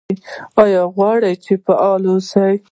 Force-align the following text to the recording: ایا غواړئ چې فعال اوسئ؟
ایا 0.63 0.83
غواړئ 0.95 1.33
چې 1.43 1.53
فعال 1.65 2.03
اوسئ؟ 2.09 2.53